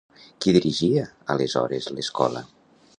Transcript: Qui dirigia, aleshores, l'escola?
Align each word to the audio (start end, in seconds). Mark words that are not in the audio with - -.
Qui 0.45 0.53
dirigia, 0.55 1.03
aleshores, 1.35 1.93
l'escola? 1.99 2.45